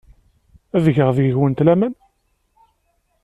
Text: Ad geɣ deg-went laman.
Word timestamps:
Ad 0.75 0.85
geɣ 0.95 1.09
deg-went 1.17 1.63
laman. 1.65 1.93